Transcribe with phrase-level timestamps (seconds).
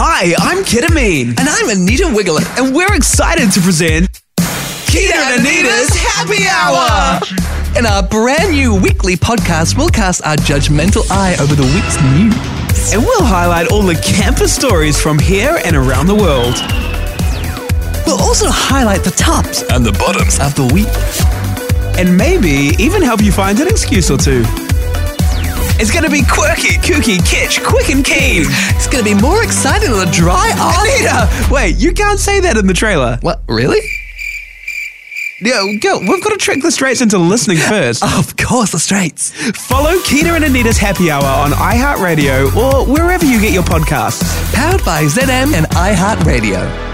[0.00, 1.30] Hi, I'm Kita Mean.
[1.30, 2.46] And I'm Anita Wigl'it.
[2.56, 4.08] And we're excited to present
[4.86, 7.18] Kita and Anita's Happy Hour.
[7.76, 12.92] In our brand new weekly podcast, we'll cast our judgmental eye over the week's news.
[12.94, 16.54] And we'll highlight all the campus stories from here and around the world.
[18.06, 20.94] We'll also highlight the tops and the bottoms of the week.
[21.98, 24.44] And maybe even help you find an excuse or two.
[25.80, 28.42] It's going to be quirky, kooky, kitsch, quick and keen.
[28.74, 31.28] It's going to be more exciting than a dry eye.
[31.28, 33.18] Anita, wait, you can't say that in the trailer.
[33.20, 33.80] What, really?
[35.40, 36.00] Yeah, go.
[36.00, 38.02] We've got to trick the straights into listening first.
[38.18, 39.30] of course, the straights.
[39.68, 44.52] Follow Kita and Anita's Happy Hour on iHeartRadio or wherever you get your podcasts.
[44.52, 46.87] Powered by ZM and iHeartRadio.